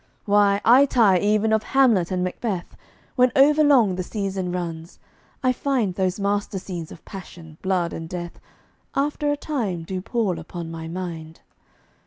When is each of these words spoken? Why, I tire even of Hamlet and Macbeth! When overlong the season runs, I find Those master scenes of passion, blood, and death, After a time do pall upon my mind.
Why, 0.25 0.61
I 0.65 0.87
tire 0.87 1.19
even 1.21 1.53
of 1.53 1.61
Hamlet 1.61 2.09
and 2.09 2.23
Macbeth! 2.23 2.75
When 3.15 3.31
overlong 3.35 3.97
the 3.97 4.01
season 4.01 4.51
runs, 4.51 4.97
I 5.43 5.53
find 5.53 5.93
Those 5.93 6.19
master 6.19 6.57
scenes 6.57 6.91
of 6.91 7.05
passion, 7.05 7.59
blood, 7.61 7.93
and 7.93 8.09
death, 8.09 8.39
After 8.95 9.31
a 9.31 9.37
time 9.37 9.83
do 9.83 10.01
pall 10.01 10.39
upon 10.39 10.71
my 10.71 10.87
mind. 10.87 11.41